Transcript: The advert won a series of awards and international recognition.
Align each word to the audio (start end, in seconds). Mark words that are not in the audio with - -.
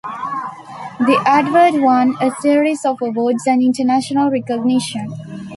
The 1.01 1.21
advert 1.27 1.79
won 1.79 2.15
a 2.19 2.31
series 2.41 2.83
of 2.85 2.97
awards 3.03 3.45
and 3.45 3.61
international 3.61 4.31
recognition. 4.31 5.13